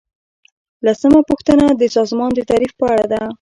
لسمه 0.85 1.19
پوښتنه 1.29 1.65
د 1.79 1.83
سازمان 1.95 2.29
د 2.35 2.39
تعریف 2.49 2.71
په 2.79 2.85
اړه 2.93 3.05
ده. 3.11 3.21